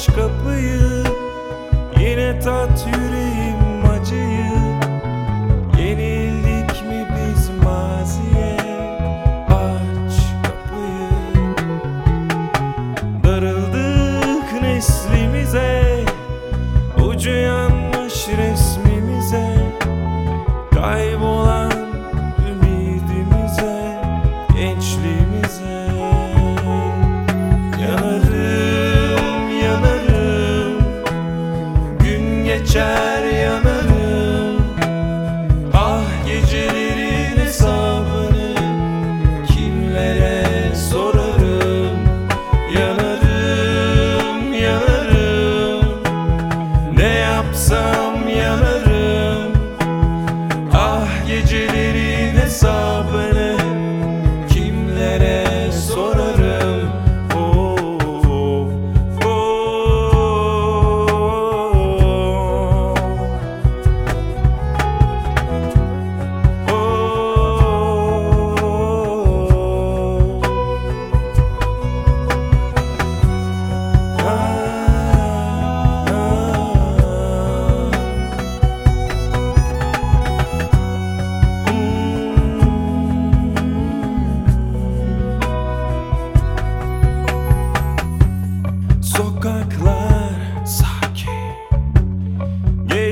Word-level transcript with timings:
aç 0.00 0.06
kapıyı 0.06 1.04
Yine 2.00 2.40
tat 2.40 2.86
yüreğim 2.86 3.19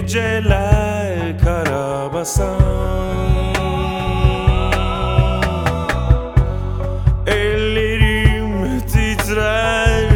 Geceler 0.08 1.38
karabasan. 1.44 2.56
Ellerim 7.26 8.80
titrer. 8.80 10.08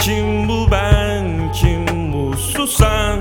Kim 0.00 0.48
bu 0.48 0.70
ben 0.70 1.52
kim 1.52 2.12
bu 2.12 2.36
susan? 2.36 3.20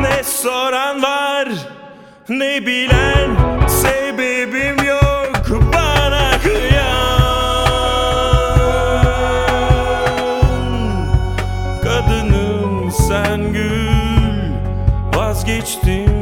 Ne 0.00 0.22
soran 0.24 1.02
var 1.02 1.48
ne 2.28 2.66
bilen 2.66 3.30
Sebebim 3.68 4.75
gül 13.42 14.52
Vazgeçtim 15.14 16.15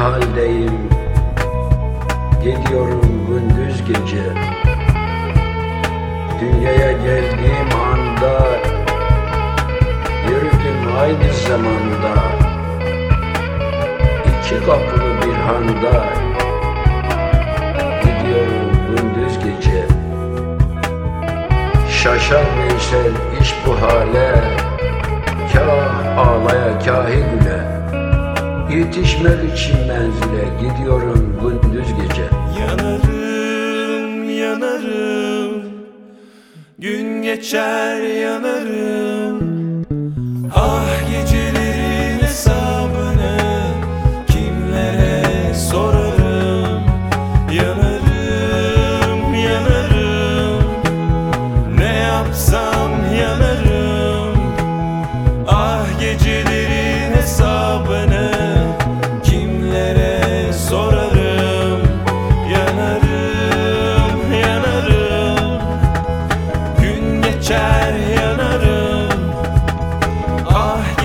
haldeyim. 0.00 0.90
Gidiyorum 2.42 3.26
gündüz 3.28 3.84
gece. 3.84 4.24
Dünyaya 6.40 6.92
geldiğim 6.92 7.80
anda 7.92 8.40
Yürüdüm 10.28 10.96
aynı 11.00 11.32
zamanda. 11.48 12.14
İki 14.26 14.66
kapılı 14.66 15.14
bir 15.22 15.34
handa. 15.34 16.04
Gidiyorum 18.02 18.72
gündüz 18.88 19.38
gece. 19.38 19.86
Şaşar 21.90 22.44
Veysel 22.58 23.12
iş 23.40 23.54
bu 23.66 23.82
hale. 23.82 24.34
Kah 25.52 26.18
ağlaya 26.18 26.78
kahi 26.78 27.16
güle 27.16 27.80
Yetişmek 28.76 29.52
için 29.54 29.76
menzile 29.88 30.48
Gidiyorum 30.60 31.36
gündüz 31.42 31.86
gece. 31.88 32.22
Yanarım, 32.60 34.30
yanarım. 34.30 35.62
Gün 36.78 37.22
geçer 37.22 38.00
yanarım 38.00 38.99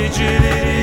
geceleri. 0.05 0.74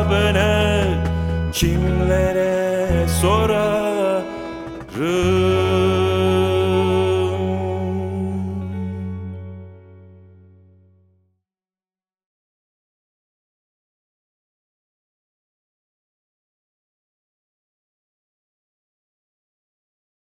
Hesabını 0.00 0.84
Kimlere 1.52 3.08
sorarım 3.20 4.24